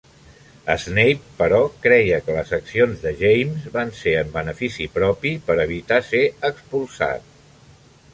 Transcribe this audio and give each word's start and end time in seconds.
Snape, 0.83 1.27
però, 1.41 1.57
creia 1.83 2.17
que 2.29 2.37
les 2.37 2.53
accions 2.57 3.03
de 3.03 3.11
James 3.19 3.67
van 3.75 3.93
ser 3.99 4.15
en 4.23 4.31
benefici 4.39 4.87
propi 4.97 5.35
per 5.51 5.59
evitar 5.67 6.01
ser 6.09 6.23
expulsat. 6.51 7.29